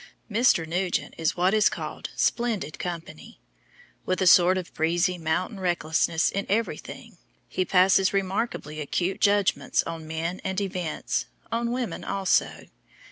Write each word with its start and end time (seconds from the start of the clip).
Mr. 0.31 0.65
Nugent 0.65 1.13
is 1.15 1.37
what 1.37 1.53
is 1.53 1.69
called 1.69 2.09
"splendid 2.15 2.79
company." 2.79 3.39
With 4.03 4.19
a 4.19 4.25
sort 4.25 4.57
of 4.57 4.73
breezy 4.73 5.19
mountain 5.19 5.59
recklessness 5.59 6.31
in 6.31 6.47
everything, 6.49 7.19
he 7.47 7.65
passes 7.65 8.11
remarkably 8.11 8.79
acute 8.81 9.21
judgments 9.21 9.83
on 9.83 10.07
men 10.07 10.41
and 10.43 10.59
events; 10.59 11.27
on 11.51 11.69
women 11.69 12.03
also. 12.03 12.65